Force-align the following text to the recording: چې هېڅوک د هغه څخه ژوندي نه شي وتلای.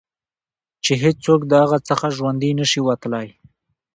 چې 0.83 0.93
هېڅوک 1.03 1.41
د 1.47 1.51
هغه 1.63 1.79
څخه 1.89 2.05
ژوندي 2.17 2.51
نه 2.59 2.65
شي 2.71 2.81
وتلای. 2.83 3.27